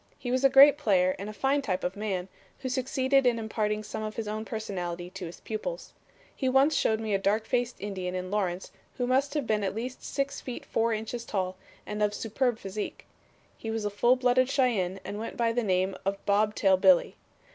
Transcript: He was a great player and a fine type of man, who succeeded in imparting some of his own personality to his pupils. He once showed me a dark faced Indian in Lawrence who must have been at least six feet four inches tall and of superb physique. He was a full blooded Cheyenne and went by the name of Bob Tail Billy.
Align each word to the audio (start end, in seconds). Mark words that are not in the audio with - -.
He 0.17 0.31
was 0.31 0.43
a 0.43 0.49
great 0.49 0.79
player 0.79 1.15
and 1.19 1.29
a 1.29 1.31
fine 1.31 1.61
type 1.61 1.83
of 1.83 1.95
man, 1.95 2.27
who 2.61 2.69
succeeded 2.69 3.27
in 3.27 3.37
imparting 3.37 3.83
some 3.83 4.01
of 4.01 4.15
his 4.15 4.27
own 4.27 4.45
personality 4.45 5.11
to 5.11 5.27
his 5.27 5.41
pupils. 5.41 5.93
He 6.35 6.49
once 6.49 6.73
showed 6.75 6.99
me 6.99 7.13
a 7.13 7.19
dark 7.19 7.45
faced 7.45 7.75
Indian 7.79 8.15
in 8.15 8.31
Lawrence 8.31 8.71
who 8.97 9.05
must 9.05 9.35
have 9.35 9.45
been 9.45 9.63
at 9.63 9.75
least 9.75 10.03
six 10.03 10.41
feet 10.41 10.65
four 10.65 10.91
inches 10.91 11.23
tall 11.23 11.55
and 11.85 12.01
of 12.01 12.15
superb 12.15 12.57
physique. 12.57 13.05
He 13.55 13.69
was 13.69 13.85
a 13.85 13.91
full 13.91 14.15
blooded 14.15 14.49
Cheyenne 14.49 14.99
and 15.05 15.19
went 15.19 15.37
by 15.37 15.51
the 15.53 15.61
name 15.61 15.95
of 16.03 16.17
Bob 16.25 16.55
Tail 16.55 16.77
Billy. 16.77 17.15